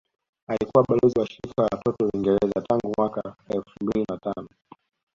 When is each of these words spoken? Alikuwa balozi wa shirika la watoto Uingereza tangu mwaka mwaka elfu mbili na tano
Alikuwa 0.47 0.83
balozi 0.89 1.19
wa 1.19 1.27
shirika 1.27 1.61
la 1.61 1.69
watoto 1.71 2.05
Uingereza 2.13 2.61
tangu 2.69 2.93
mwaka 2.97 3.21
mwaka 3.25 3.35
elfu 3.53 3.71
mbili 3.81 4.05
na 4.09 4.17
tano 4.17 4.47